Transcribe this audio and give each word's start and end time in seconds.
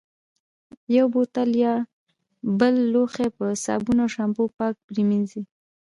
یو 0.97 1.05
بوتل 1.13 1.49
یا 1.63 1.73
بل 2.59 2.73
لوښی 2.93 3.29
په 3.37 3.45
صابون 3.63 3.97
او 4.03 4.09
شامپو 4.15 4.43
پاک 4.57 4.75
پرېمنځي. 4.87 5.41